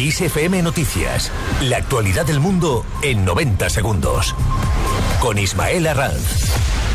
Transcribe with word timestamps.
XFM 0.00 0.62
Noticias. 0.62 1.30
La 1.60 1.76
actualidad 1.76 2.24
del 2.24 2.40
mundo 2.40 2.86
en 3.02 3.26
90 3.26 3.68
segundos. 3.68 4.34
Con 5.20 5.36
Ismael 5.36 5.86
Arranz. 5.86 6.89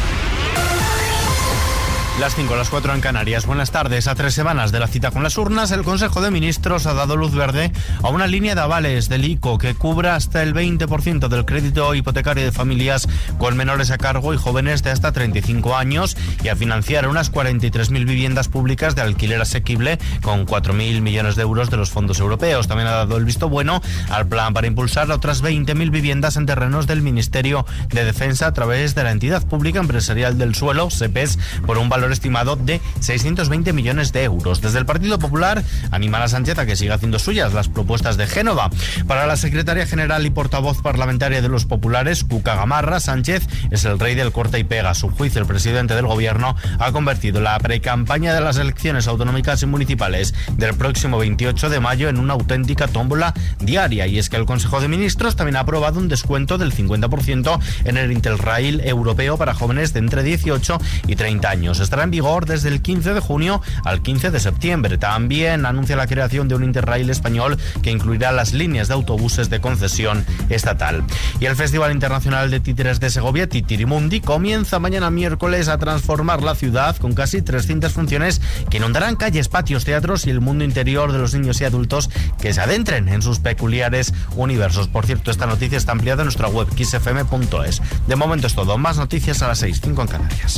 Las 2.19 2.33
5, 2.33 2.55
las 2.55 2.69
4 2.69 2.93
en 2.93 3.01
Canarias. 3.01 3.45
Buenas 3.45 3.71
tardes. 3.71 4.07
A 4.07 4.15
tres 4.15 4.33
semanas 4.33 4.71
de 4.71 4.79
la 4.79 4.87
cita 4.87 5.11
con 5.11 5.21
las 5.21 5.37
urnas, 5.37 5.71
el 5.71 5.83
Consejo 5.83 6.21
de 6.21 6.31
Ministros 6.31 6.85
ha 6.85 6.93
dado 6.93 7.17
luz 7.17 7.35
verde 7.35 7.73
a 8.01 8.07
una 8.07 8.25
línea 8.25 8.55
de 8.55 8.61
avales 8.61 9.09
del 9.09 9.25
ICO 9.25 9.57
que 9.57 9.75
cubra 9.75 10.15
hasta 10.15 10.41
el 10.41 10.53
20% 10.53 11.27
del 11.27 11.43
crédito 11.43 11.93
hipotecario 11.93 12.45
de 12.45 12.53
familias 12.53 13.09
con 13.37 13.57
menores 13.57 13.91
a 13.91 13.97
cargo 13.97 14.33
y 14.33 14.37
jóvenes 14.37 14.81
de 14.81 14.91
hasta 14.91 15.11
35 15.11 15.75
años 15.75 16.15
y 16.41 16.47
a 16.47 16.55
financiar 16.55 17.09
unas 17.09 17.33
43.000 17.33 18.05
viviendas 18.05 18.47
públicas 18.47 18.95
de 18.95 19.01
alquiler 19.01 19.41
asequible 19.41 19.99
con 20.21 20.47
4.000 20.47 21.01
millones 21.01 21.35
de 21.35 21.41
euros 21.41 21.69
de 21.69 21.75
los 21.75 21.89
fondos 21.89 22.19
europeos. 22.21 22.69
También 22.69 22.87
ha 22.87 22.93
dado 22.93 23.17
el 23.17 23.25
visto 23.25 23.49
bueno 23.49 23.81
al 24.09 24.25
plan 24.25 24.53
para 24.53 24.67
impulsar 24.67 25.11
otras 25.11 25.43
20.000 25.43 25.91
viviendas 25.91 26.37
en 26.37 26.45
terrenos 26.45 26.87
del 26.87 27.01
Ministerio 27.01 27.65
de 27.89 28.05
Defensa 28.05 28.47
a 28.47 28.53
través 28.53 28.95
de 28.95 29.03
la 29.03 29.11
entidad 29.11 29.45
pública 29.45 29.81
empresarial 29.81 30.37
del 30.37 30.55
suelo, 30.55 30.89
SEPES, 30.89 31.39
por 31.65 31.77
un 31.77 31.89
valor 31.89 32.04
estimado 32.11 32.55
de 32.55 32.81
620 32.99 33.73
millones 33.73 34.11
de 34.13 34.23
euros. 34.23 34.61
Desde 34.61 34.79
el 34.79 34.85
Partido 34.85 35.19
Popular 35.19 35.63
animan 35.91 36.21
a 36.21 36.27
Sánchez 36.27 36.57
a 36.59 36.65
que 36.65 36.75
siga 36.75 36.95
haciendo 36.95 37.19
suyas 37.19 37.53
las 37.53 37.69
propuestas 37.69 38.17
de 38.17 38.27
Génova. 38.27 38.69
Para 39.07 39.27
la 39.27 39.37
secretaria 39.37 39.85
general 39.85 40.25
y 40.25 40.29
portavoz 40.29 40.81
parlamentaria 40.81 41.41
de 41.41 41.49
los 41.49 41.65
populares, 41.65 42.23
Cuca 42.23 42.55
Gamarra, 42.55 42.99
Sánchez 42.99 43.47
es 43.71 43.85
el 43.85 43.99
rey 43.99 44.15
del 44.15 44.31
corte 44.31 44.59
y 44.59 44.63
pega. 44.63 44.93
Su 44.93 45.09
juicio, 45.09 45.41
el 45.41 45.47
presidente 45.47 45.95
del 45.95 46.07
gobierno 46.07 46.55
ha 46.79 46.91
convertido 46.91 47.41
la 47.41 47.57
precampaña 47.59 48.33
de 48.33 48.41
las 48.41 48.57
elecciones 48.57 49.07
autonómicas 49.07 49.61
y 49.63 49.65
municipales 49.65 50.33
del 50.57 50.73
próximo 50.75 51.17
28 51.17 51.69
de 51.69 51.79
mayo 51.79 52.09
en 52.09 52.19
una 52.19 52.33
auténtica 52.33 52.87
tómbola 52.87 53.33
diaria. 53.59 54.07
Y 54.07 54.19
es 54.19 54.29
que 54.29 54.37
el 54.37 54.45
Consejo 54.45 54.79
de 54.79 54.87
Ministros 54.87 55.35
también 55.35 55.55
ha 55.57 55.61
aprobado 55.61 55.99
un 55.99 56.07
descuento 56.07 56.57
del 56.57 56.73
50% 56.73 57.59
en 57.85 57.97
el 57.97 58.11
Interrail 58.11 58.81
europeo 58.81 59.37
para 59.37 59.53
jóvenes 59.53 59.93
de 59.93 59.99
entre 59.99 60.23
18 60.23 60.79
y 61.07 61.15
30 61.15 61.49
años 61.49 61.79
estará 61.95 62.03
en 62.03 62.11
vigor 62.11 62.45
desde 62.45 62.67
el 62.67 62.81
15 62.81 63.13
de 63.13 63.21
junio 63.21 63.61
al 63.85 64.01
15 64.01 64.29
de 64.29 64.41
septiembre. 64.41 64.97
También 64.97 65.65
anuncia 65.65 65.95
la 65.95 66.07
creación 66.07 66.49
de 66.49 66.55
un 66.55 66.65
Interrail 66.65 67.09
español 67.09 67.57
que 67.81 67.89
incluirá 67.89 68.33
las 68.33 68.51
líneas 68.51 68.89
de 68.89 68.95
autobuses 68.95 69.49
de 69.49 69.61
concesión 69.61 70.25
estatal. 70.49 71.05
Y 71.39 71.45
el 71.45 71.55
Festival 71.55 71.93
Internacional 71.93 72.51
de 72.51 72.59
Títeres 72.59 72.99
de 72.99 73.09
Segovia, 73.09 73.47
Titirimundi, 73.47 74.19
comienza 74.19 74.77
mañana 74.77 75.09
miércoles 75.09 75.69
a 75.69 75.77
transformar 75.77 76.43
la 76.43 76.55
ciudad 76.55 76.97
con 76.97 77.13
casi 77.13 77.41
300 77.41 77.93
funciones 77.93 78.41
que 78.69 78.75
inundarán 78.75 79.15
calles, 79.15 79.47
patios, 79.47 79.85
teatros 79.85 80.27
y 80.27 80.31
el 80.31 80.41
mundo 80.41 80.65
interior 80.65 81.13
de 81.13 81.19
los 81.19 81.33
niños 81.33 81.61
y 81.61 81.63
adultos 81.63 82.09
que 82.41 82.53
se 82.53 82.59
adentren 82.59 83.07
en 83.07 83.21
sus 83.21 83.39
peculiares 83.39 84.13
universos. 84.35 84.89
Por 84.89 85.05
cierto, 85.05 85.31
esta 85.31 85.45
noticia 85.45 85.77
está 85.77 85.93
ampliada 85.93 86.23
en 86.23 86.25
nuestra 86.25 86.49
web 86.49 86.67
xfm.es. 86.75 87.81
De 88.05 88.15
momento 88.17 88.47
es 88.47 88.53
todo. 88.53 88.77
Más 88.77 88.97
noticias 88.97 89.41
a 89.41 89.47
las 89.47 89.59
6, 89.59 89.79
5 89.81 90.01
en 90.01 90.07
Canarias. 90.09 90.57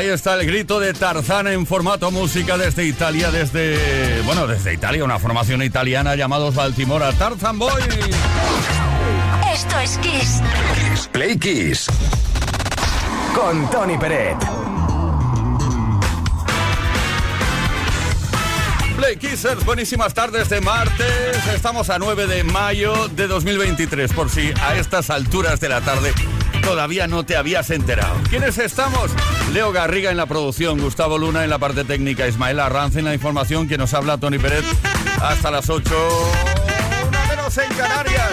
Ahí 0.00 0.08
está 0.08 0.32
el 0.40 0.46
grito 0.46 0.80
de 0.80 0.94
Tarzán 0.94 1.46
en 1.46 1.66
formato 1.66 2.10
música 2.10 2.56
desde 2.56 2.86
Italia, 2.86 3.30
desde, 3.30 4.22
bueno, 4.22 4.46
desde 4.46 4.72
Italia, 4.72 5.04
una 5.04 5.18
formación 5.18 5.62
italiana 5.62 6.16
llamados 6.16 6.54
Baltimora 6.54 7.12
Tarzan 7.12 7.58
Boy. 7.58 7.82
Esto 9.52 9.78
es 9.78 9.98
Kiss. 9.98 10.40
Play 11.12 11.36
Kiss. 11.38 11.86
Con 13.34 13.70
Tony 13.70 13.98
Peret. 13.98 14.38
Play 18.96 19.16
Kissers, 19.16 19.62
buenísimas 19.66 20.14
tardes 20.14 20.48
de 20.48 20.62
martes. 20.62 21.46
Estamos 21.54 21.90
a 21.90 21.98
9 21.98 22.26
de 22.26 22.42
mayo 22.44 23.08
de 23.08 23.28
2023, 23.28 24.14
por 24.14 24.30
si 24.30 24.50
a 24.62 24.76
estas 24.76 25.10
alturas 25.10 25.60
de 25.60 25.68
la 25.68 25.82
tarde 25.82 26.14
todavía 26.62 27.06
no 27.06 27.24
te 27.24 27.36
habías 27.36 27.70
enterado. 27.70 28.16
¿Quiénes 28.28 28.58
estamos? 28.58 29.10
Leo 29.52 29.70
Garriga 29.72 30.10
en 30.10 30.16
la 30.16 30.26
producción, 30.26 30.80
Gustavo 30.80 31.18
Luna 31.18 31.44
en 31.44 31.50
la 31.50 31.58
parte 31.58 31.84
técnica, 31.84 32.26
Ismael 32.26 32.60
Arranz 32.60 32.96
en 32.96 33.04
la 33.04 33.14
información, 33.14 33.68
que 33.68 33.78
nos 33.78 33.94
habla 33.94 34.18
Tony 34.18 34.38
Pérez 34.38 34.64
hasta 35.20 35.50
las 35.50 35.68
8, 35.68 35.90
una 37.08 37.26
menos 37.26 37.56
en 37.58 37.68
Canarias. 37.74 38.30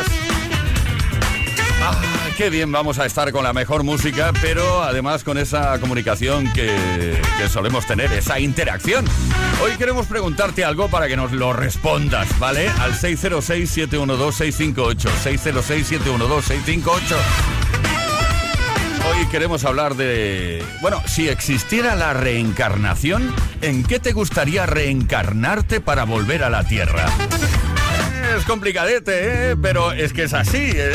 Ah, 1.81 1.99
qué 2.35 2.49
bien 2.49 2.71
vamos 2.71 2.97
a 2.99 3.05
estar 3.05 3.31
con 3.31 3.43
la 3.43 3.53
mejor 3.53 3.83
música, 3.83 4.33
pero 4.41 4.81
además 4.83 5.23
con 5.23 5.37
esa 5.37 5.79
comunicación 5.79 6.51
que, 6.53 7.15
que 7.37 7.49
solemos 7.49 7.85
tener, 7.85 8.11
esa 8.11 8.39
interacción. 8.39 9.05
Hoy 9.63 9.71
queremos 9.77 10.07
preguntarte 10.07 10.65
algo 10.65 10.89
para 10.89 11.07
que 11.07 11.15
nos 11.15 11.31
lo 11.31 11.53
respondas, 11.53 12.27
¿vale? 12.39 12.67
Al 12.79 12.93
606-712-658. 12.93 15.09
606-712-658. 15.23 17.56
Hoy 19.09 19.25
queremos 19.27 19.65
hablar 19.65 19.95
de... 19.95 20.63
Bueno, 20.81 21.01
si 21.07 21.29
existiera 21.29 21.95
la 21.95 22.13
reencarnación, 22.13 23.33
¿en 23.61 23.83
qué 23.83 23.99
te 23.99 24.11
gustaría 24.13 24.65
reencarnarte 24.65 25.81
para 25.81 26.03
volver 26.03 26.43
a 26.43 26.49
la 26.49 26.63
Tierra? 26.63 27.05
Es 28.37 28.45
complicadete, 28.45 29.51
¿eh? 29.51 29.55
pero 29.61 29.91
es 29.91 30.13
que 30.13 30.23
es 30.23 30.33
así. 30.33 30.71
¿eh? 30.73 30.91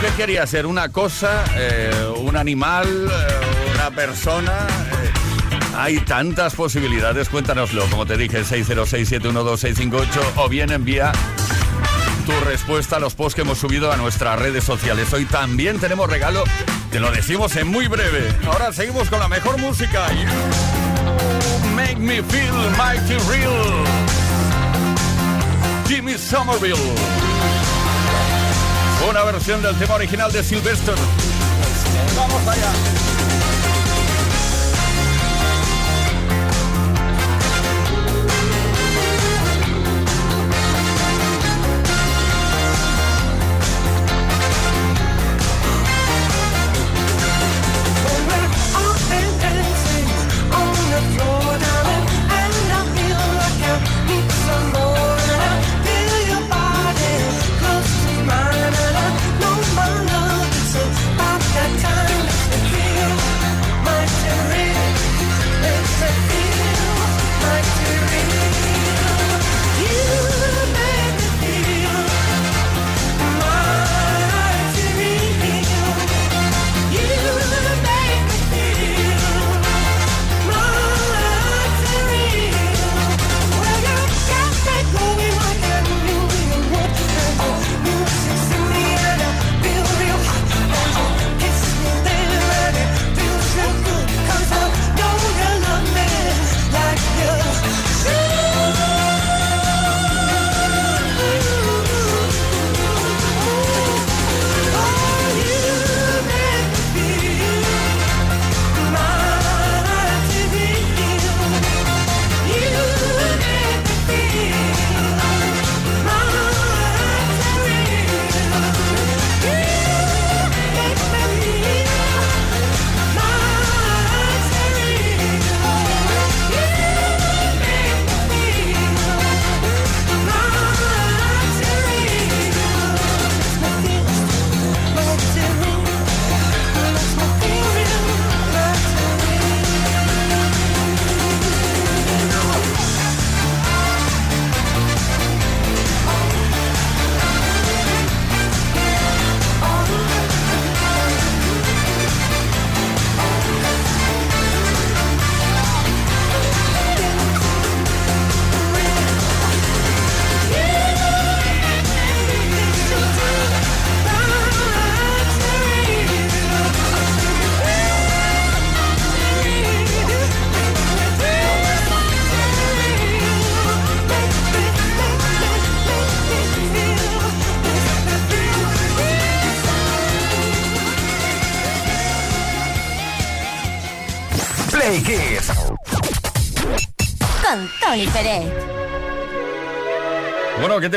¿Qué 0.00 0.08
quería 0.16 0.46
ser? 0.46 0.66
¿Una 0.66 0.90
cosa? 0.90 1.44
Eh, 1.56 1.92
¿Un 2.18 2.36
animal? 2.36 2.86
Eh, 2.86 3.74
¿Una 3.74 3.90
persona? 3.90 4.52
Eh, 4.52 5.10
hay 5.76 5.98
tantas 6.00 6.54
posibilidades, 6.54 7.28
cuéntanoslo, 7.28 7.84
como 7.90 8.06
te 8.06 8.16
dije, 8.16 8.42
606-712-658 8.42 10.06
o 10.36 10.48
bien 10.48 10.70
envía 10.70 11.12
tu 12.26 12.32
respuesta 12.44 12.96
a 12.96 13.00
los 13.00 13.14
posts 13.14 13.34
que 13.34 13.40
hemos 13.40 13.58
subido 13.58 13.90
a 13.90 13.96
nuestras 13.96 14.38
redes 14.38 14.62
sociales. 14.62 15.12
Hoy 15.12 15.24
también 15.24 15.80
tenemos 15.80 16.08
regalo, 16.08 16.44
te 16.90 17.00
lo 17.00 17.10
decimos 17.10 17.54
en 17.56 17.68
muy 17.68 17.88
breve. 17.88 18.34
Ahora 18.46 18.72
seguimos 18.72 19.08
con 19.08 19.18
la 19.20 19.28
mejor 19.28 19.58
música. 19.58 20.08
You 20.12 20.26
make 21.74 21.96
me 21.96 22.22
feel 22.22 22.54
mighty 22.76 23.16
real. 23.28 23.84
Jimmy 25.86 26.14
Somerville. 26.16 26.76
Una 29.08 29.22
versión 29.24 29.62
del 29.62 29.76
tema 29.76 29.94
original 29.94 30.32
de 30.32 30.42
Sylvester. 30.42 30.94
Vamos 32.16 32.46
allá. 32.46 32.72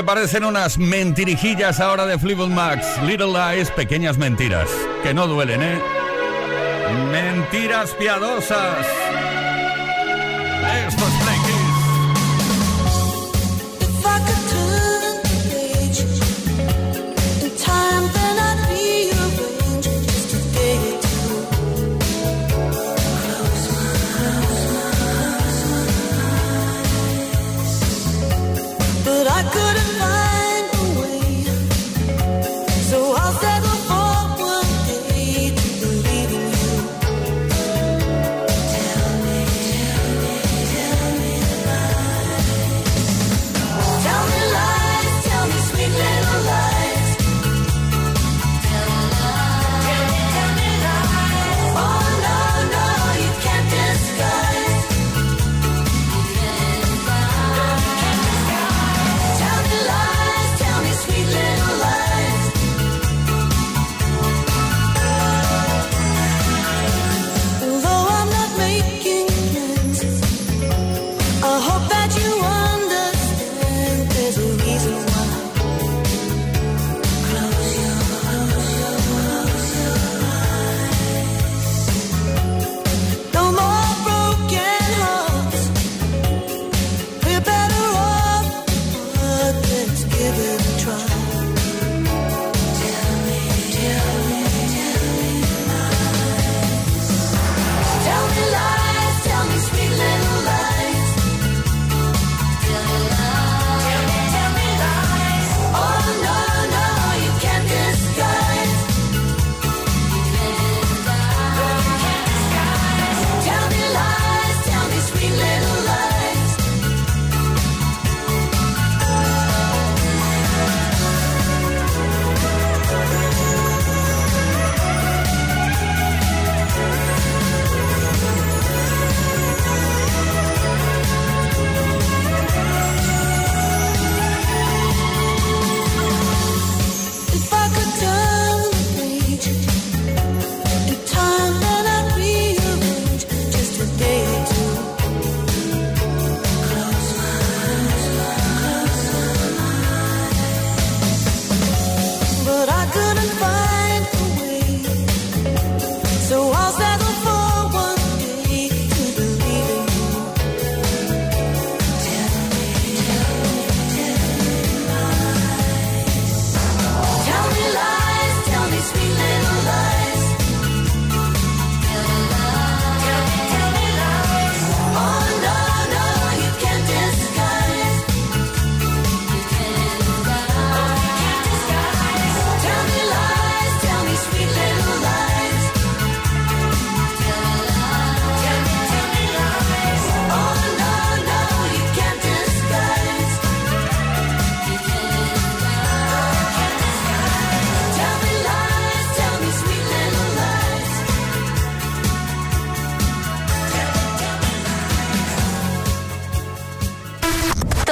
Bueno, 0.02 0.14
¿qué 0.16 0.16
te 0.16 0.20
parecen 0.20 0.46
unas 0.46 0.78
mentirijillas 0.78 1.80
ahora 1.80 2.06
de 2.06 2.18
Fleetwood 2.18 2.50
Max? 2.50 2.86
Little 3.04 3.28
Lies, 3.28 3.70
pequeñas 3.70 4.18
mentiras. 4.18 4.68
Que 5.04 5.14
no 5.14 5.28
duelen, 5.28 5.62
¿eh? 5.62 5.80
Mentiras 7.12 7.92
piadosas. 7.92 9.01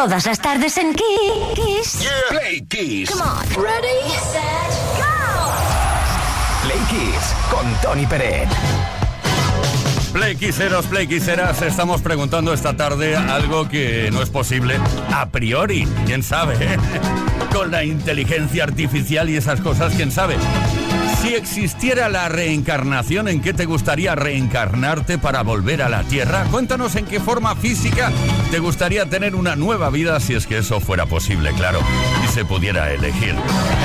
todas 0.10 0.26
las 0.26 0.40
tardes 0.40 0.76
en 0.78 0.96
Kiss. 0.96 2.00
Yeah. 2.00 2.12
Play 2.32 2.62
Kiss. 2.68 3.12
Come 3.12 3.22
on. 3.22 3.46
Ready, 3.64 4.10
set, 4.32 4.42
go. 4.98 5.54
Play 6.64 6.80
Kiss 6.90 7.36
con 7.52 7.72
Tony 7.84 8.08
Pérez. 8.08 8.50
Playquiseros, 10.12 10.88
playquiseras, 10.88 11.62
estamos 11.62 12.02
preguntando 12.02 12.52
esta 12.52 12.76
tarde 12.76 13.16
algo 13.16 13.70
que 13.70 14.10
no 14.12 14.24
es 14.24 14.32
posible 14.32 14.80
a 15.14 15.30
priori, 15.30 15.88
quién 16.08 16.24
sabe, 16.24 16.56
con 17.54 17.70
la 17.70 17.84
inteligencia 17.84 18.64
artificial 18.64 19.30
y 19.30 19.38
esas 19.38 19.62
cosas, 19.62 19.94
quién 19.94 20.12
sabe. 20.12 20.38
Si 21.22 21.36
existiera 21.36 22.10
la 22.10 22.28
reencarnación, 22.30 23.28
¿en 23.28 23.42
qué 23.44 23.54
te 23.54 23.66
gustaría 23.66 24.16
reencarnarte 24.16 25.20
para 25.20 25.44
volver 25.44 25.84
a 25.84 25.90
la 25.90 26.02
Tierra? 26.02 26.46
Cuéntanos 26.50 26.96
en 26.96 27.06
qué 27.06 27.20
forma 27.20 27.56
física 27.56 28.12
te 28.52 28.58
gustaría 28.58 29.06
tener 29.06 29.36
una 29.36 29.56
nueva 29.56 29.92
vida 29.92 30.20
si 30.20 30.34
es 30.34 30.48
que 30.48 30.58
eso 30.58 30.80
fuera 30.80 31.06
posible, 31.06 31.54
claro, 31.54 31.82
y 32.24 32.28
se 32.30 32.46
pudiera 32.46 32.92
elegir. 32.92 33.36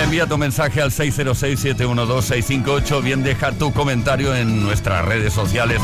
Envía 0.03 0.27
tu 0.27 0.39
mensaje 0.39 0.81
al 0.81 0.91
606-712-658, 0.91 3.03
bien 3.03 3.23
deja 3.23 3.53
tu 3.53 3.75
comentario 3.75 4.35
en 4.35 4.63
nuestras 4.63 5.05
redes 5.05 5.35
sociales. 5.35 5.83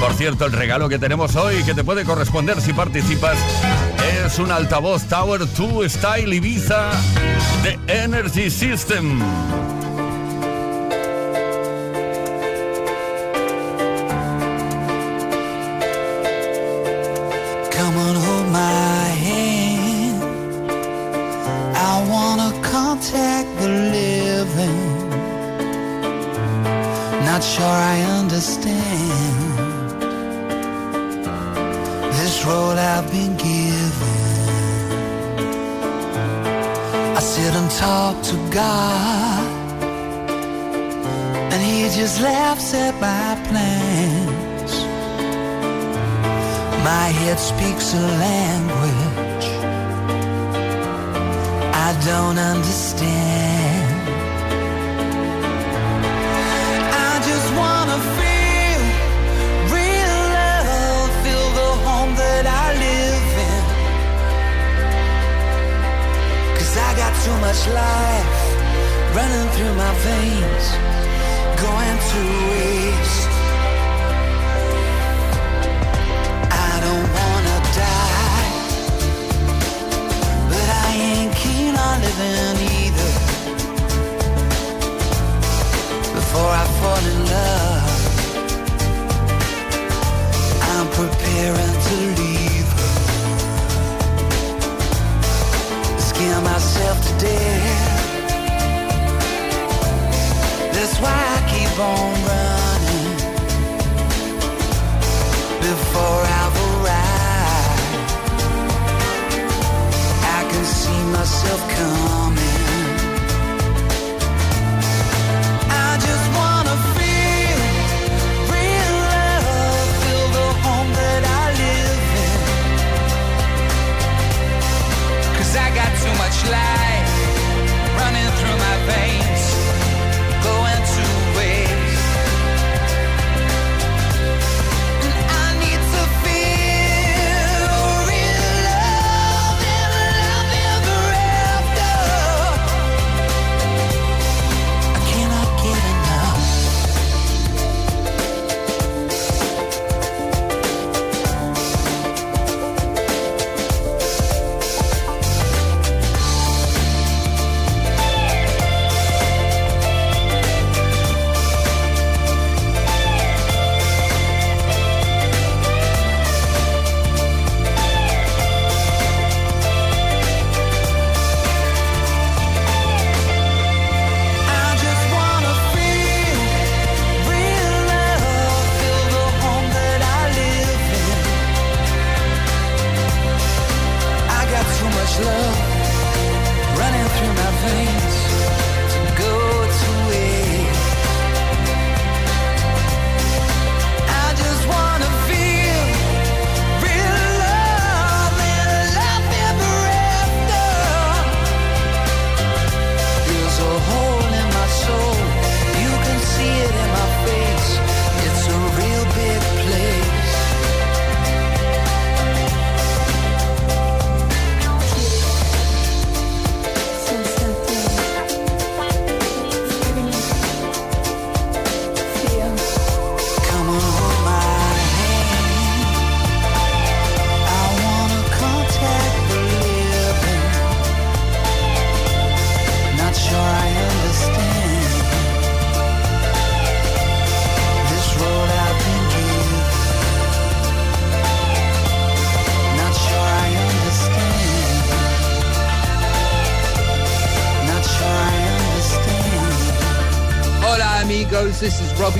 Por 0.00 0.14
cierto, 0.14 0.46
el 0.46 0.52
regalo 0.52 0.88
que 0.88 0.98
tenemos 0.98 1.36
hoy, 1.36 1.62
que 1.62 1.74
te 1.74 1.84
puede 1.84 2.04
corresponder 2.04 2.58
si 2.62 2.72
participas, 2.72 3.36
es 4.24 4.38
un 4.38 4.50
altavoz 4.50 5.04
Tower 5.04 5.40
2 5.40 5.92
Style 5.92 6.34
Ibiza 6.34 6.90
de 7.62 7.78
Energy 7.86 8.48
System. 8.48 9.20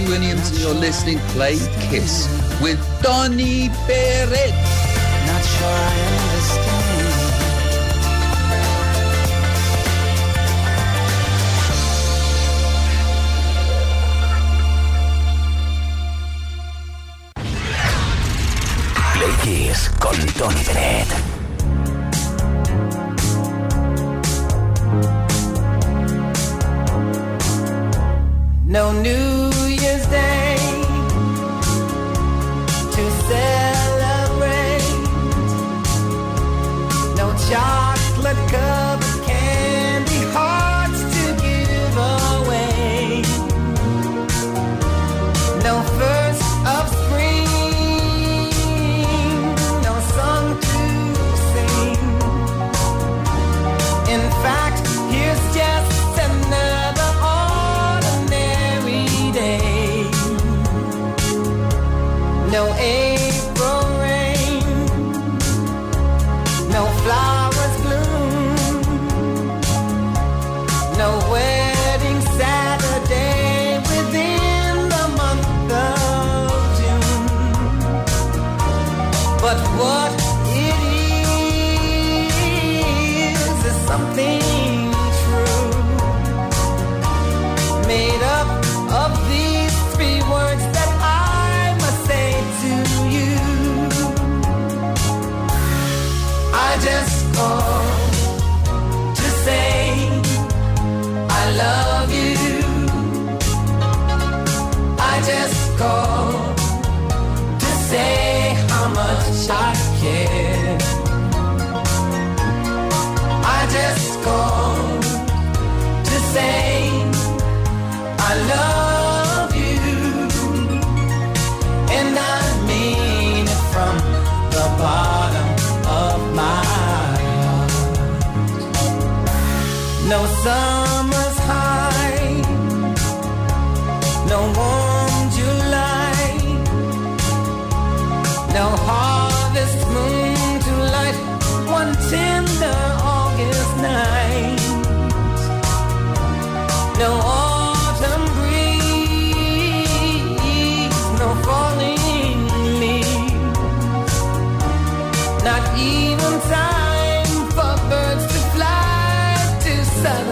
Williams, 0.06 0.50
and 0.50 0.58
you're 0.58 0.74
listening 0.74 1.18
Play 1.34 1.58
Kiss 1.80 2.28
with 2.60 2.78
Donny 3.02 3.68
Barrett. 3.86 4.54
Not 5.26 5.44
sure 5.44 5.68
I 5.68 6.00
understand. 6.12 6.82
Play 19.14 19.34
Kiss 19.44 19.88
with 20.00 20.38
Donny 20.38 20.64
Bennett. 20.64 21.21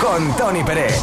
Con 0.00 0.34
Tony 0.38 0.64
Pérez. 0.64 0.98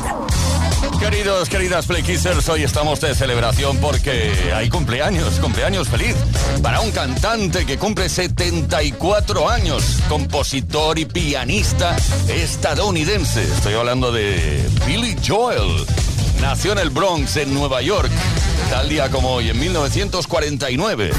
Queridos, 1.00 1.50
queridas 1.50 1.86
Play 1.86 2.02
Kissers, 2.02 2.50
hoy 2.50 2.64
estamos 2.64 3.00
de 3.00 3.14
celebración 3.14 3.78
porque 3.78 4.52
hay 4.56 4.70
cumpleaños, 4.70 5.36
cumpleaños 5.40 5.88
feliz 5.88 6.16
para 6.64 6.82
un 6.82 6.90
cantante 6.90 7.64
que 7.68 7.78
cumple 7.78 8.10
74 8.10 9.48
años, 9.48 10.00
compositor 10.10 10.98
y 10.98 11.06
pianista 11.06 11.96
estadounidense. 12.28 13.44
Estoy 13.44 13.76
hablando 13.76 14.12
de 14.12 14.68
Billy 14.88 15.16
Joel. 15.24 15.86
Nació 16.42 16.72
en 16.72 16.80
el 16.80 16.90
Bronx, 16.90 17.38
en 17.38 17.54
Nueva 17.54 17.84
York, 17.84 18.10
tal 18.72 18.90
día 18.90 19.12
como 19.12 19.30
hoy, 19.30 19.52
en 19.52 19.60
1949. 19.60 21.12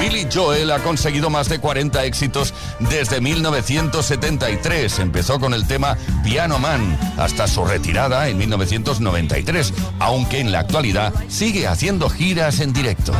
Billy 0.00 0.28
Joel 0.30 0.70
ha 0.72 0.78
conseguido 0.80 1.30
más 1.30 1.48
de 1.48 1.58
40 1.58 2.04
éxitos 2.04 2.52
desde 2.80 3.22
1973. 3.22 4.98
Empezó 4.98 5.40
con 5.40 5.54
el 5.54 5.66
tema 5.66 5.96
Piano 6.22 6.58
Man 6.58 6.98
hasta 7.16 7.48
su 7.48 7.64
retirada 7.64 8.28
en 8.28 8.36
1993, 8.36 9.72
aunque 10.00 10.40
en 10.40 10.52
la 10.52 10.60
actualidad 10.60 11.14
sigue 11.28 11.66
haciendo 11.66 12.10
giras 12.10 12.60
en 12.60 12.74
directo. 12.74 13.12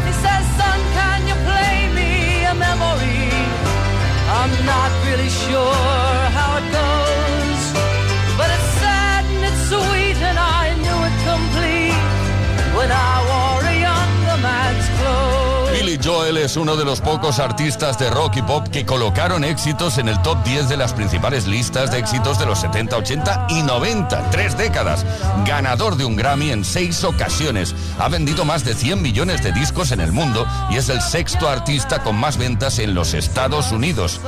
Joel 16.07 16.37
es 16.37 16.57
uno 16.57 16.77
de 16.77 16.85
los 16.85 17.01
pocos 17.01 17.40
artistas 17.40 17.99
de 17.99 18.09
rock 18.11 18.37
y 18.37 18.42
pop 18.42 18.69
que 18.69 18.87
colocaron 18.87 19.42
éxitos 19.42 19.99
en 19.99 20.07
el 20.07 20.23
top 20.23 20.40
10 20.45 20.69
de 20.69 20.77
las 20.77 20.92
principales 20.92 21.49
listas 21.49 21.90
de 21.90 21.99
éxitos 21.99 22.38
de 22.38 22.47
los 22.47 22.61
70, 22.61 22.97
80 22.97 23.47
y 23.51 23.62
90, 23.62 24.31
tres 24.31 24.57
décadas. 24.57 25.05
Ganador 25.45 25.97
de 25.97 26.05
un 26.05 26.14
Grammy 26.14 26.53
en 26.53 26.64
seis 26.64 27.03
ocasiones. 27.03 27.75
Ha 27.99 28.09
vendido 28.09 28.45
más 28.45 28.64
de 28.64 28.75
100 28.75 29.03
millones 29.03 29.42
de 29.42 29.51
discos 29.51 29.90
en 29.90 29.99
el 29.99 30.12
mundo 30.12 30.47
y 30.71 30.77
es 30.77 30.90
el 30.90 31.01
sexto 31.01 31.49
artista 31.49 32.01
con 32.05 32.14
más 32.14 32.37
ventas 32.37 32.79
en 32.79 32.95
los 32.95 33.12
Estados 33.12 33.73
Unidos. 33.73 34.21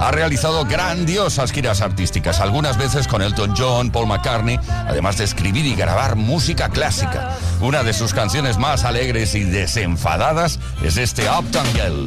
Ha 0.00 0.10
realizado 0.12 0.64
grandiosas 0.64 1.52
giras 1.52 1.82
artísticas, 1.82 2.40
algunas 2.40 2.78
veces 2.78 3.06
con 3.06 3.20
Elton 3.20 3.54
John, 3.54 3.90
Paul 3.90 4.06
McCartney, 4.06 4.58
además 4.88 5.18
de 5.18 5.24
escribir 5.24 5.66
y 5.66 5.74
grabar 5.74 6.16
música 6.16 6.70
clásica. 6.70 7.36
Una 7.60 7.82
de 7.82 7.92
sus 7.92 8.14
canciones 8.14 8.56
más 8.56 8.84
alegres 8.84 9.34
y 9.34 9.44
desenfadadas 9.44 10.60
es 10.82 10.96
este 10.96 11.25
Optangel. 11.28 12.06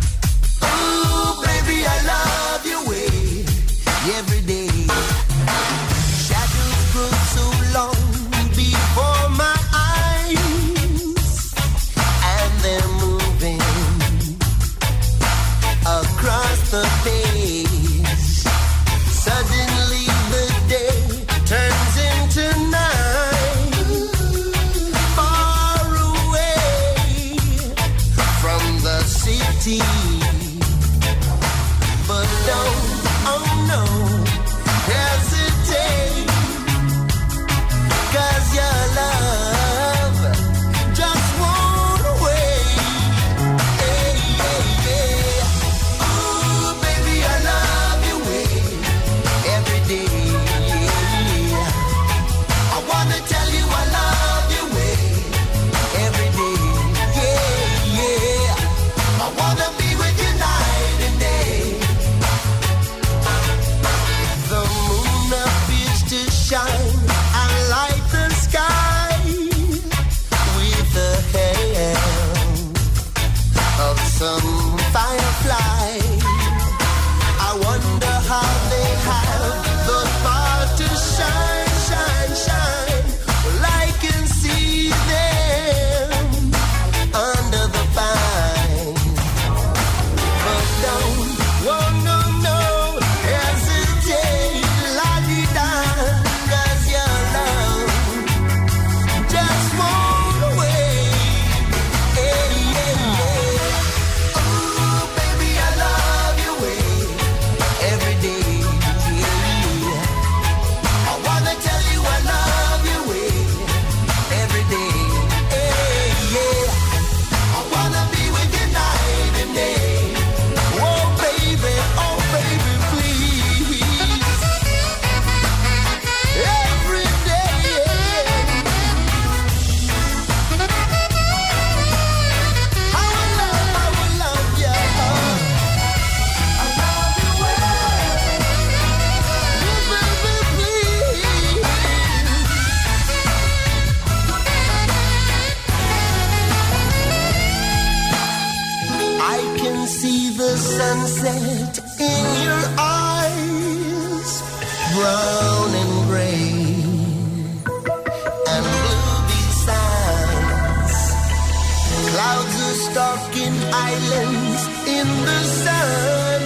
stuck 162.91 163.35
islands 163.73 164.61
in 164.85 165.07
the 165.27 165.41
sun. 165.63 166.41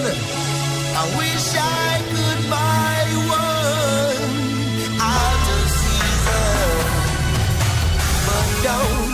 I 0.94 1.04
wish 1.18 1.46
I 1.58 1.90
could 2.12 2.40
buy 2.50 2.98
one 3.40 4.32
out 5.00 5.44
of 5.56 5.64
season, 5.80 6.86
but 8.26 8.46
don't. 8.62 9.05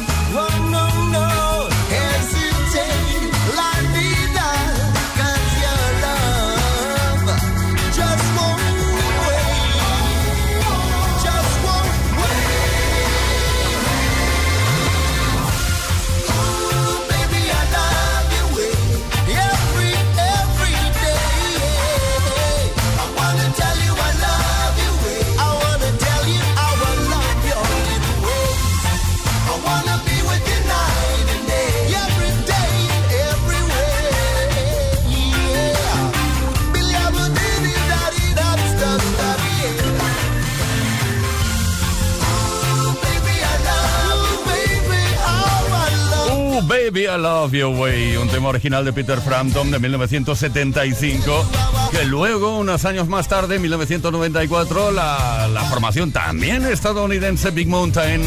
Baby, 46.92 47.06
I 47.06 47.18
Love 47.18 47.52
Your 47.54 47.74
Way, 47.74 48.16
un 48.18 48.28
tema 48.28 48.50
original 48.50 48.84
de 48.84 48.92
Peter 48.92 49.18
Frampton 49.18 49.70
de 49.70 49.78
1975, 49.78 51.46
que 51.90 52.04
luego, 52.04 52.58
unos 52.58 52.84
años 52.84 53.08
más 53.08 53.28
tarde, 53.28 53.56
en 53.56 53.62
1994, 53.62 54.90
la, 54.90 55.48
la 55.48 55.64
formación 55.64 56.12
también 56.12 56.66
estadounidense 56.66 57.50
Big 57.50 57.66
Mountain 57.66 58.20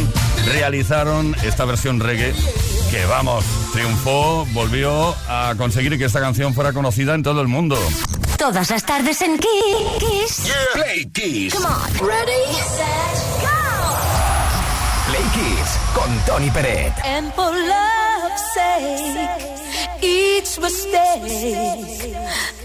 realizaron 0.47 1.35
esta 1.43 1.65
versión 1.65 1.99
reggae 1.99 2.33
que, 2.89 3.05
vamos, 3.05 3.45
triunfó, 3.71 4.47
volvió 4.51 5.15
a 5.27 5.53
conseguir 5.59 5.95
que 5.99 6.05
esta 6.05 6.19
canción 6.19 6.55
fuera 6.55 6.73
conocida 6.73 7.13
en 7.13 7.21
todo 7.21 7.41
el 7.41 7.47
mundo. 7.47 7.77
Todas 8.39 8.71
las 8.71 8.83
tardes 8.83 9.21
en 9.21 9.37
Kiss. 9.37 10.43
Yeah. 10.43 10.55
Play 10.73 11.05
Kiss. 11.13 11.53
Come 11.53 11.67
on. 11.67 12.07
Ready, 12.07 12.51
set, 12.75 13.41
go. 13.41 13.47
Play 15.07 15.23
Kiss 15.35 15.77
con 15.93 16.09
Tony 16.25 16.49
Peret. 16.49 16.93
And 17.05 17.31
forsake 18.35 20.03
each 20.03 20.59
mistake. 20.59 22.15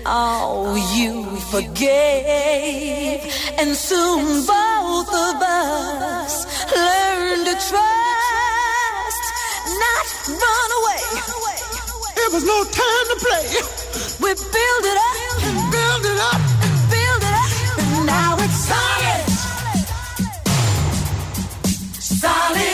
Oh, 0.07 0.75
you 0.97 1.25
forgave, 1.53 3.21
and 3.59 3.77
soon 3.77 4.47
both 4.47 5.09
of 5.09 5.37
us 5.43 6.47
learned 6.75 7.47
to 7.47 7.55
trust, 7.71 9.25
not 9.85 10.07
run 10.43 10.71
away. 10.81 11.05
It 12.23 12.33
was 12.33 12.45
no 12.45 12.59
time 12.65 13.07
to 13.13 13.17
play. 13.27 13.47
We 14.23 14.31
build 14.35 14.85
it 14.93 14.99
up, 15.09 15.17
and 15.47 15.59
build 15.75 16.05
it 16.13 16.19
up, 16.33 16.41
and 16.65 16.75
build 16.95 17.23
it 17.29 17.35
up, 17.45 17.53
and 17.79 18.07
now 18.07 18.33
it's 18.45 18.61
solid. 18.71 19.25
Solid. 22.23 22.70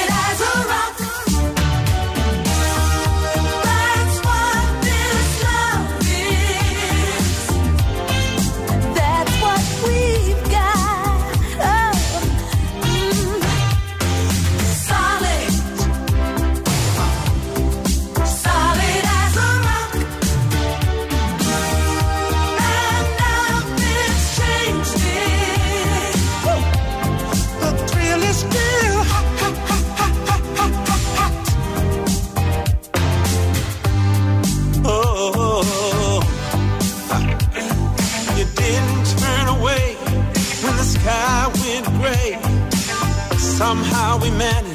somehow 43.76 44.18
we 44.18 44.30
met. 44.30 44.65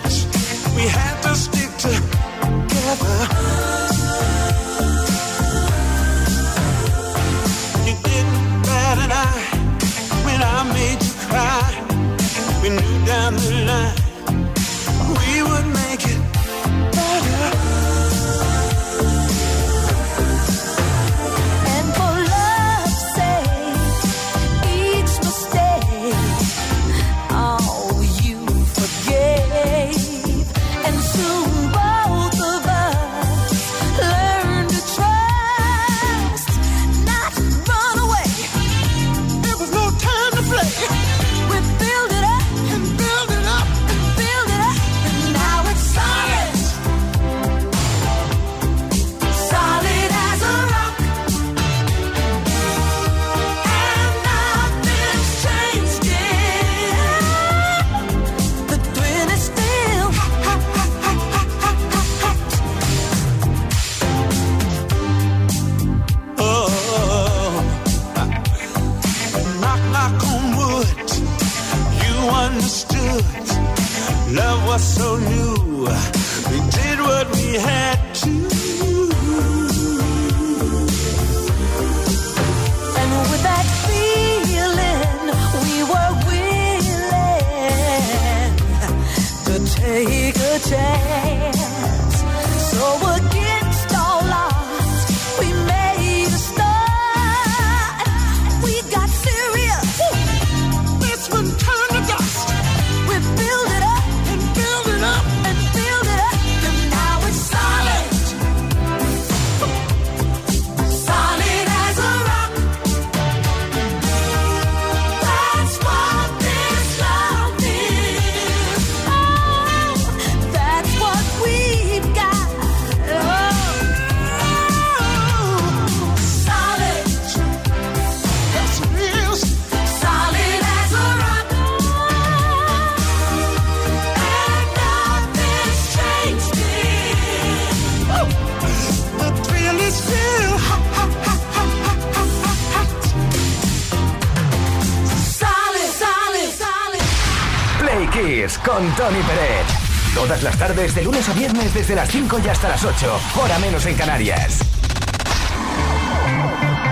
Con 148.12 148.94
Tony 148.96 149.22
Pérez. 149.24 149.66
Todas 150.14 150.44
las 150.44 150.58
tardes, 150.58 150.94
de 150.94 151.02
lunes 151.02 151.30
a 151.30 151.34
viernes, 151.34 151.74
desde 151.74 151.96
las 151.96 152.10
5 152.10 152.40
y 152.44 152.50
hasta 152.50 152.68
las 152.68 152.84
8. 152.84 153.20
Hora 153.42 153.58
menos 153.60 153.86
en 153.86 153.96
Canarias. 153.96 154.60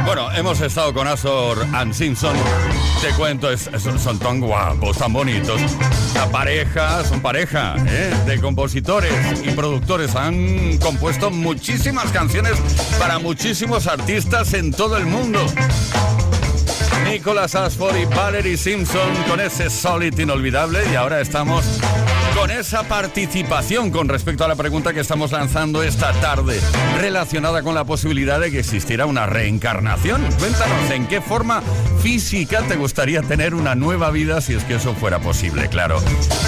Bueno, 0.05 0.31
hemos 0.31 0.61
estado 0.61 0.93
con 0.93 1.09
Azor 1.09 1.67
and 1.73 1.93
Simpson. 1.93 2.37
Te 3.01 3.09
cuento, 3.15 3.49
son 3.57 4.17
tan 4.17 4.39
guapos, 4.39 4.97
tan 4.97 5.11
bonitos. 5.11 5.59
La 6.15 6.31
pareja, 6.31 7.03
son 7.03 7.21
pareja 7.21 7.75
¿eh? 7.85 8.15
de 8.25 8.39
compositores 8.39 9.13
y 9.43 9.51
productores. 9.51 10.15
Han 10.15 10.77
compuesto 10.77 11.31
muchísimas 11.31 12.11
canciones 12.11 12.53
para 12.97 13.19
muchísimos 13.19 13.87
artistas 13.87 14.53
en 14.53 14.71
todo 14.71 14.95
el 14.95 15.05
mundo. 15.05 15.45
Nicholas 17.09 17.55
Ashford 17.55 17.97
y 17.97 18.05
Valerie 18.05 18.55
Simpson 18.55 19.15
con 19.27 19.39
ese 19.39 19.69
solid 19.71 20.17
inolvidable 20.19 20.79
y 20.91 20.95
ahora 20.95 21.19
estamos 21.19 21.79
con 22.39 22.51
esa 22.51 22.83
participación 22.83 23.91
con 23.91 24.07
respecto 24.07 24.45
a 24.45 24.47
la 24.47 24.55
pregunta 24.55 24.93
que 24.93 25.01
estamos 25.01 25.33
lanzando 25.33 25.83
esta 25.83 26.13
tarde 26.21 26.61
relacionada 26.97 27.63
con 27.63 27.75
la 27.75 27.83
posibilidad 27.83 28.39
de 28.39 28.49
que 28.49 28.59
existiera 28.59 29.05
una 29.05 29.25
reencarnación. 29.25 30.21
Cuéntanos 30.39 30.89
en 30.89 31.05
qué 31.07 31.19
forma 31.19 31.61
física 32.01 32.61
te 32.61 32.77
gustaría 32.77 33.21
tener 33.23 33.53
una 33.53 33.75
nueva 33.75 34.09
vida 34.09 34.39
si 34.39 34.53
es 34.53 34.63
que 34.63 34.75
eso 34.75 34.93
fuera 34.93 35.19
posible, 35.19 35.67
claro. 35.67 36.01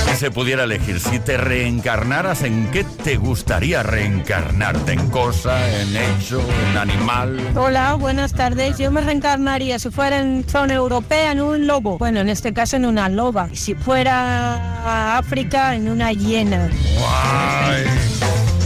Que 0.07 0.15
se 0.15 0.31
pudiera 0.31 0.63
elegir 0.63 1.01
si 1.01 1.19
te 1.19 1.35
reencarnaras 1.35 2.43
en 2.43 2.71
qué 2.71 2.85
te 2.85 3.17
gustaría 3.17 3.83
reencarnarte, 3.83 4.93
en 4.93 5.09
cosa, 5.09 5.59
en 5.81 5.97
hecho, 5.97 6.41
en 6.69 6.77
animal. 6.77 7.37
Hola, 7.55 7.95
buenas 7.95 8.33
tardes. 8.33 8.77
Yo 8.77 8.91
me 8.91 9.01
reencarnaría 9.01 9.77
si 9.77 9.89
fuera 9.89 10.19
en 10.19 10.45
zona 10.47 10.75
europea 10.75 11.33
en 11.33 11.41
un 11.41 11.67
lobo. 11.67 11.97
Bueno, 11.97 12.21
en 12.21 12.29
este 12.29 12.53
caso 12.53 12.77
en 12.77 12.85
una 12.85 13.09
loba. 13.09 13.49
Si 13.51 13.75
fuera 13.75 14.55
a 14.85 15.17
África 15.17 15.75
en 15.75 15.80
una 15.89 16.11
hiena. 16.11 16.69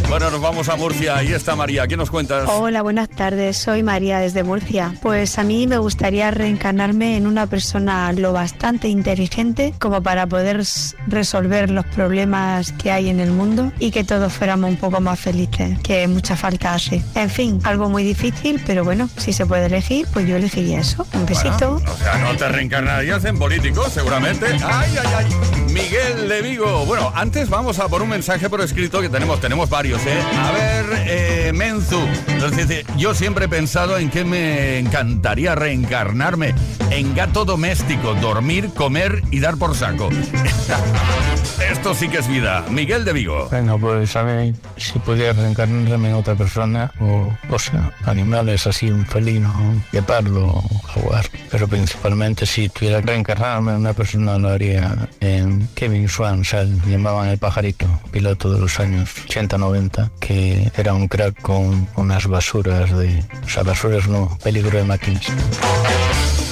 Bueno, 0.10 0.30
nos 0.30 0.40
vamos 0.40 0.70
a 0.70 0.76
Murcia. 0.76 1.18
Ahí 1.18 1.34
está 1.34 1.56
María. 1.56 1.88
¿Qué 1.88 1.98
nos 1.98 2.10
cuentas? 2.10 2.48
Hola, 2.50 2.82
buenas 2.82 3.10
tardes. 3.10 3.58
Soy 3.58 3.84
María 3.84 4.20
desde 4.20 4.44
Murcia. 4.44 4.94
Pues 5.02 5.38
a 5.40 5.44
mí 5.44 5.68
me 5.68 5.78
gustaría 5.78 6.32
reencarnarme 6.32 7.18
en 7.18 7.28
una 7.28 7.48
persona 7.48 8.12
lo 8.14 8.32
bastante 8.32 8.88
inteligente 8.88 9.74
como 9.80 10.02
para 10.02 10.28
poder 10.28 10.64
resolver 11.08 11.70
los 11.70 11.86
problemas 11.88 12.72
que 12.74 12.92
hay 12.92 13.10
en 13.10 13.20
el 13.20 13.32
mundo 13.32 13.72
y 13.80 13.92
que 13.92 14.04
todos 14.04 14.32
fuéramos 14.32 14.70
un 14.70 14.78
poco 14.78 15.02
más 15.02 15.20
felices, 15.20 15.78
que 15.80 16.08
mucha 16.08 16.36
falta 16.36 16.74
hace. 16.74 17.04
En 17.16 17.30
fin, 17.30 17.60
algo 17.64 17.90
muy 17.90 18.04
difícil, 18.04 18.62
pero 18.66 18.84
bueno, 18.84 19.10
si 19.18 19.34
se 19.34 19.46
puede 19.46 19.66
elegir, 19.66 20.08
pues 20.14 20.28
yo 20.28 20.36
elegiría 20.38 20.80
eso. 20.80 21.06
Un 21.14 21.26
besito. 21.26 21.82
O 21.86 21.98
sea, 21.98 22.18
no 22.20 22.36
te 22.38 22.48
reencarnarías 22.48 23.26
en 23.26 23.38
político, 23.38 23.90
seguramente. 23.90 24.46
Ay, 24.64 24.96
ay, 25.02 25.08
ay. 25.18 25.26
Miguel 25.74 26.30
de 26.30 26.42
Vigo. 26.42 26.86
Bueno, 26.86 27.12
antes 27.14 27.50
vamos 27.50 27.80
a 27.80 27.90
por 27.90 28.02
un 28.02 28.10
mensaje 28.10 28.50
por 28.50 28.62
escrito 28.62 29.02
que 29.02 29.10
tenemos, 29.10 29.42
tenemos 29.42 29.70
varios, 29.70 29.95
¿eh? 30.06 30.22
A 30.38 30.52
ver, 30.52 30.86
eh, 31.08 31.52
Menzu. 31.54 32.00
Nos 32.40 32.56
dice, 32.56 32.86
yo 32.98 33.14
siempre 33.14 33.46
he 33.46 33.48
pensado 33.48 33.98
en 33.98 34.10
que 34.10 34.26
me 34.26 34.80
encantaría 34.80 35.56
reencarnarme 35.56 36.54
en 36.92 37.16
gato 37.16 37.46
doméstico, 37.46 38.14
dormir, 38.16 38.70
comer 38.76 39.22
y 39.32 39.40
dar 39.40 39.58
por 39.58 39.76
saco. 39.76 40.10
Esto 41.72 41.94
sí 41.94 42.10
que 42.10 42.18
es 42.18 42.28
vida. 42.28 42.66
Miguel 42.70 43.06
de 43.06 43.14
Vigo. 43.14 43.48
Bueno, 43.50 43.80
pues 43.80 44.16
a 44.16 44.24
mí, 44.24 44.54
si 44.78 45.00
pudiera 45.00 45.34
reencarnarme 45.34 46.10
en 46.10 46.16
otra 46.16 46.36
persona 46.36 46.92
o 47.00 47.32
cosa, 47.50 47.92
animales 48.04 48.68
así, 48.68 48.90
un 48.90 49.06
felino, 49.06 49.54
un 49.58 49.84
guepardo, 49.92 50.62
jaguar. 50.94 51.26
Pero 51.50 51.68
principalmente 51.68 52.46
si 52.46 52.70
tuviera 52.70 53.02
que 53.02 53.08
reencarnarme 53.08 53.72
en 53.72 53.78
una 53.78 53.94
persona 53.94 54.38
lo 54.38 54.50
haría 54.50 55.10
en 55.20 55.68
Kevin 55.76 56.10
Swan, 56.10 56.42
o 56.42 56.88
llamaban 56.90 57.30
el 57.30 57.38
pajarito, 57.38 57.88
piloto 58.12 58.52
de 58.52 58.60
los 58.60 58.80
años 58.80 59.10
80-90, 59.28 59.85
que 60.20 60.72
era 60.76 60.94
un 60.94 61.08
crack 61.08 61.42
con 61.42 61.88
unas 61.96 62.28
basuras 62.28 62.96
de... 62.98 63.24
O 63.44 63.50
sea, 63.50 63.64
basuras 63.64 64.08
no, 64.08 64.38
peligro 64.44 64.78
de 64.78 64.84
máquinas. 64.84 65.26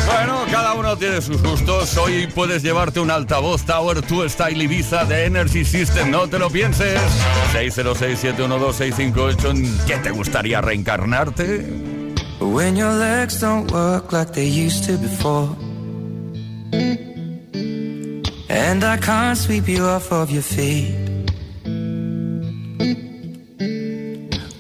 Bueno, 0.06 0.46
cada 0.52 0.74
uno 0.74 0.98
tiene 0.98 1.22
sus 1.22 1.42
gustos. 1.42 1.98
Hoy 1.98 2.28
puedes 2.28 2.62
llevarte 2.62 3.00
un 3.00 3.10
altavoz 3.10 3.64
Tower 3.66 4.06
2 4.06 4.32
Style 4.32 4.64
Ibiza 4.64 5.06
de 5.06 5.26
Energy 5.26 5.64
System. 5.64 6.12
No 6.12 6.28
te 6.28 6.38
lo 6.40 6.50
pienses. 6.50 7.00
606-712-658. 7.54 9.50
¿En 9.50 9.78
qué 9.88 9.98
te 9.98 10.12
gustaría 10.12 10.62
reencarnarte? 10.62 11.66
When 12.40 12.76
your 12.76 12.92
legs 12.92 13.40
don't 13.40 13.72
work 13.72 14.12
like 14.12 14.34
they 14.34 14.48
used 14.48 14.86
to 14.86 14.98
before. 14.98 15.56
And 18.50 18.84
I 18.84 18.98
can't 18.98 19.38
sweep 19.38 19.68
you 19.68 19.86
off 19.86 20.12
of 20.12 20.30
your 20.30 20.44
feet. 20.44 21.03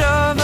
of 0.00 0.43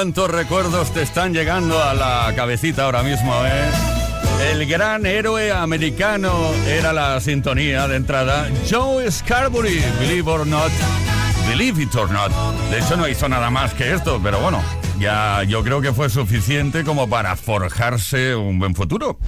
¿Cuántos 0.00 0.30
recuerdos 0.30 0.94
te 0.94 1.02
están 1.02 1.34
llegando 1.34 1.78
a 1.82 1.92
la 1.92 2.32
cabecita 2.34 2.84
ahora 2.84 3.02
mismo, 3.02 3.34
eh? 3.44 3.70
El 4.50 4.64
gran 4.64 5.04
héroe 5.04 5.52
americano 5.52 6.54
era 6.66 6.94
la 6.94 7.20
sintonía 7.20 7.86
de 7.86 7.96
entrada. 7.96 8.48
Joe 8.66 9.12
Scarbury, 9.12 9.84
believe 9.98 10.26
or 10.26 10.46
not, 10.46 10.70
believe 11.46 11.82
it 11.82 11.94
or 11.96 12.10
not. 12.10 12.32
De 12.70 12.78
hecho, 12.78 12.96
no 12.96 13.06
hizo 13.06 13.28
nada 13.28 13.50
más 13.50 13.74
que 13.74 13.92
esto, 13.92 14.18
pero 14.22 14.40
bueno, 14.40 14.62
ya 14.98 15.42
yo 15.42 15.62
creo 15.62 15.82
que 15.82 15.92
fue 15.92 16.08
suficiente 16.08 16.82
como 16.82 17.06
para 17.06 17.36
forjarse 17.36 18.34
un 18.34 18.58
buen 18.58 18.74
futuro. 18.74 19.18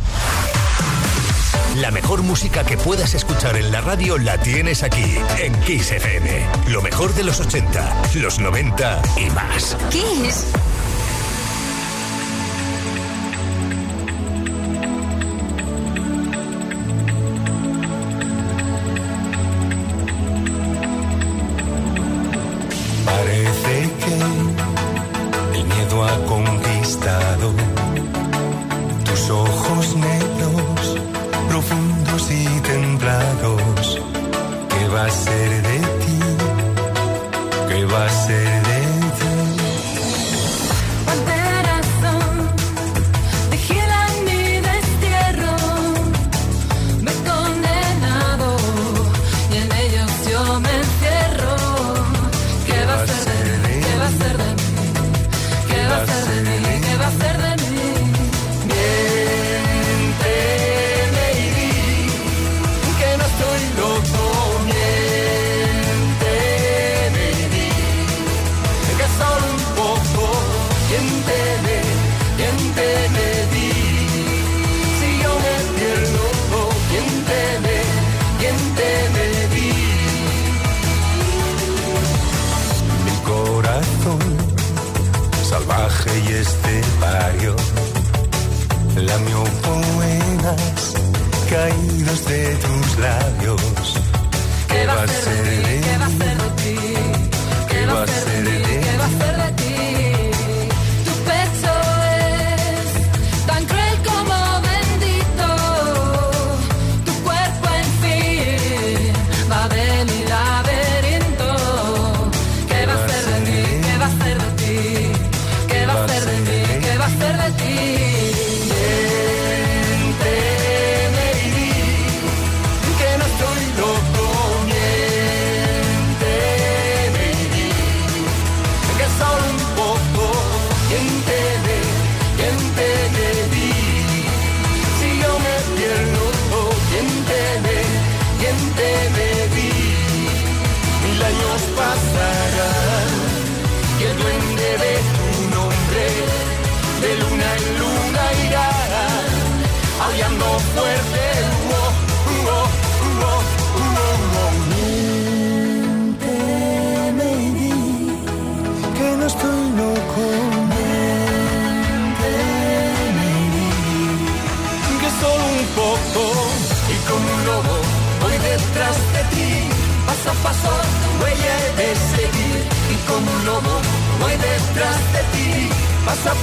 La 1.76 1.90
mejor 1.90 2.22
música 2.22 2.64
que 2.64 2.76
puedas 2.76 3.14
escuchar 3.14 3.56
en 3.56 3.72
la 3.72 3.80
radio 3.80 4.18
la 4.18 4.36
tienes 4.36 4.82
aquí, 4.82 5.16
en 5.38 5.58
Kiss 5.62 5.90
FM. 5.90 6.46
Lo 6.68 6.82
mejor 6.82 7.14
de 7.14 7.24
los 7.24 7.40
80, 7.40 8.02
los 8.16 8.38
90 8.38 9.02
y 9.16 9.30
más. 9.30 9.76
Kiss. 9.90 10.46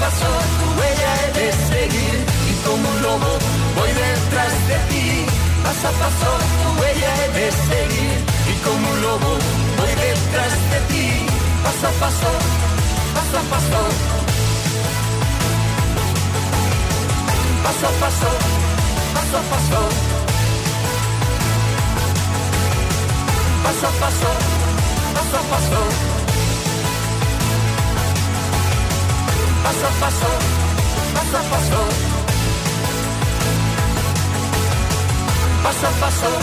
Paso 0.10 0.26
tu 0.26 0.66
huella 0.80 1.12
he 1.22 1.30
de 1.40 1.48
seguir 1.70 2.18
y 2.50 2.54
como 2.66 2.90
un 2.90 3.02
lobo 3.04 3.32
voy 3.78 3.92
detrás 3.94 4.54
de 4.70 4.78
ti. 4.90 5.06
Paso 5.64 5.88
a 5.88 5.92
paso 6.02 6.32
tu 6.62 6.82
huella 6.82 7.12
he 7.22 7.28
de 7.38 7.52
seguir 7.70 8.18
y 8.52 8.54
como 8.66 8.90
un 8.90 9.02
lobo 9.04 9.32
voy 9.78 9.94
detrás 10.06 10.54
de 10.72 10.80
ti. 10.90 11.06
Paso 11.64 11.88
a 11.88 11.92
paso, 12.02 12.32
paso 13.16 13.38
a 13.38 13.44
paso. 13.54 13.82
Paso 17.66 17.86
a 17.86 17.94
paso, 18.02 18.30
paso 19.14 19.38
a 19.38 19.44
paso. 19.52 19.80
Paso 23.64 23.86
a 23.86 23.92
paso, 24.02 24.30
paso 25.14 25.38
a 25.38 25.44
paso. 25.52 26.19
Paso 29.70 29.86
a 29.86 29.92
paso, 30.00 30.28
paso 31.14 31.38
a 31.38 31.42
paso. 31.44 31.88
Paso 35.62 35.88
a 35.88 35.92
paso, 35.92 36.40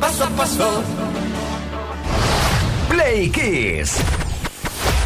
paso 0.00 0.24
a 0.24 0.28
paso. 0.30 0.82
Play 2.88 3.28
Kiss. 3.28 3.98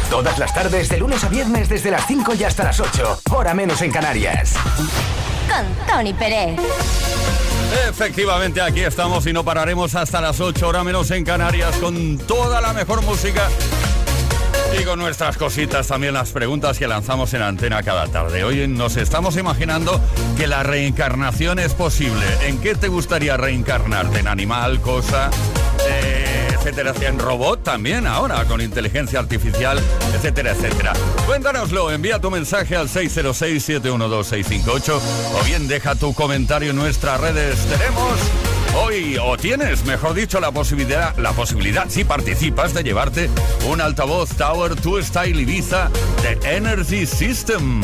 Todas 0.09 0.39
las 0.39 0.53
tardes, 0.53 0.87
de 0.87 0.97
lunes 0.97 1.21
a 1.25 1.27
viernes, 1.27 1.67
desde 1.67 1.91
las 1.91 2.07
5 2.07 2.35
y 2.35 2.45
hasta 2.45 2.63
las 2.63 2.79
8. 2.79 3.19
Hora 3.31 3.53
menos 3.53 3.81
en 3.81 3.91
Canarias. 3.91 4.53
Con 5.49 5.87
Tony 5.87 6.13
Pérez. 6.13 6.57
Efectivamente, 7.89 8.61
aquí 8.61 8.79
estamos 8.79 9.27
y 9.27 9.33
no 9.33 9.43
pararemos 9.43 9.93
hasta 9.95 10.21
las 10.21 10.39
8 10.39 10.65
horas 10.65 10.85
menos 10.85 11.11
en 11.11 11.25
Canarias 11.25 11.75
con 11.81 12.17
toda 12.17 12.61
la 12.61 12.71
mejor 12.71 13.01
música 13.01 13.49
y 14.79 14.83
con 14.83 14.99
nuestras 14.99 15.37
cositas 15.37 15.87
también 15.87 16.13
las 16.13 16.31
preguntas 16.31 16.77
que 16.77 16.87
lanzamos 16.87 17.33
en 17.33 17.41
antena 17.41 17.81
cada 17.83 18.07
tarde. 18.07 18.43
Hoy 18.43 18.67
nos 18.67 18.97
estamos 18.97 19.37
imaginando 19.37 19.99
que 20.37 20.47
la 20.47 20.63
reencarnación 20.63 21.59
es 21.59 21.73
posible. 21.73 22.25
¿En 22.43 22.59
qué 22.59 22.75
te 22.75 22.87
gustaría 22.87 23.37
reencarnarte? 23.37 24.19
¿En 24.19 24.27
animal, 24.27 24.81
cosa? 24.81 25.29
Eh, 25.87 26.49
etcétera, 26.53 26.93
en 27.01 27.19
robot 27.19 27.63
también 27.63 28.05
ahora, 28.05 28.45
con 28.45 28.61
inteligencia 28.61 29.19
artificial, 29.19 29.79
etcétera, 30.13 30.51
etcétera. 30.51 30.93
Cuéntanoslo, 31.25 31.91
envía 31.91 32.19
tu 32.19 32.29
mensaje 32.29 32.75
al 32.75 32.87
606-712-658 32.87 35.01
o 35.33 35.43
bien 35.45 35.67
deja 35.67 35.95
tu 35.95 36.13
comentario 36.13 36.69
en 36.69 36.75
nuestras 36.75 37.19
redes. 37.19 37.57
Tenemos 37.65 38.19
hoy, 38.75 39.17
o 39.21 39.37
tienes, 39.37 39.85
mejor 39.85 40.13
dicho, 40.13 40.39
la 40.39 40.51
posibilidad, 40.51 41.15
la 41.17 41.31
posibilidad, 41.31 41.89
si 41.89 42.03
participas, 42.03 42.73
de 42.73 42.83
llevarte 42.83 43.29
un 43.69 43.81
altavoz 43.81 44.29
Tower 44.35 44.79
2 44.79 45.05
Style 45.05 45.41
Ibiza 45.41 45.89
de 46.21 46.37
Energy 46.57 47.05
System. 47.05 47.81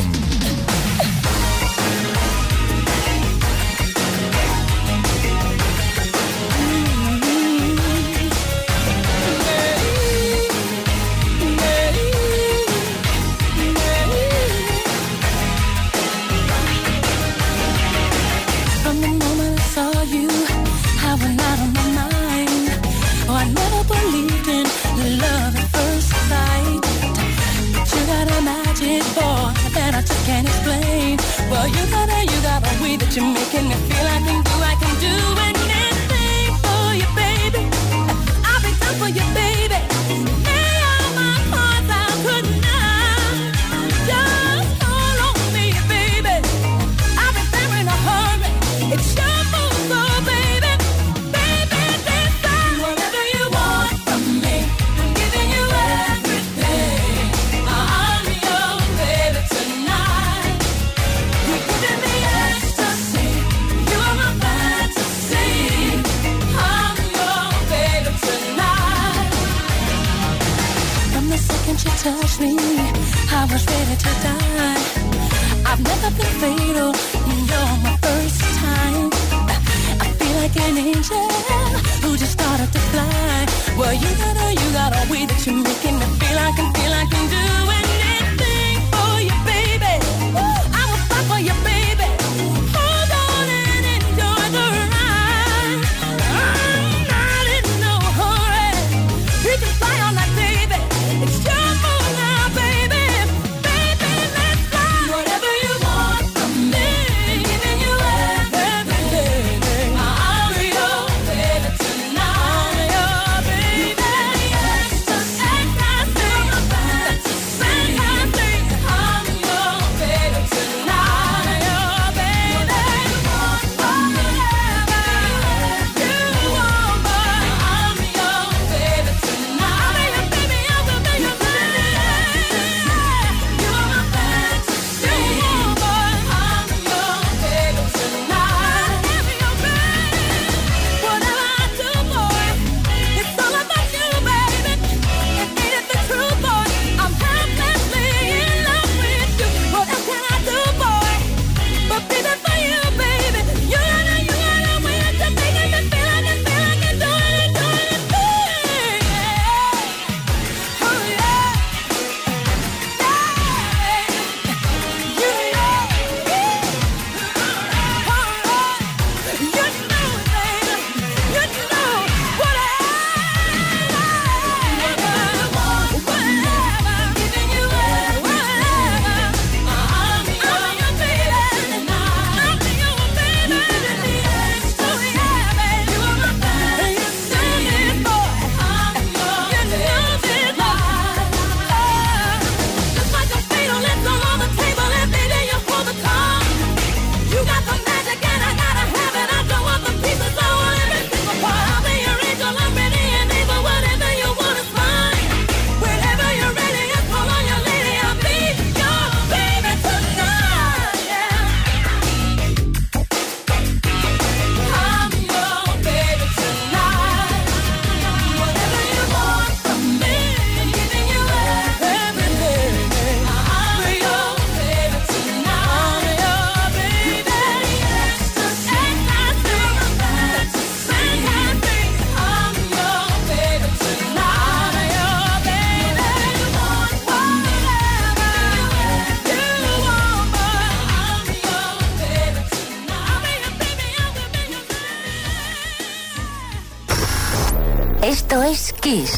Tonight. 248.88 248.98
Esto 249.04 249.12
es 249.12 249.17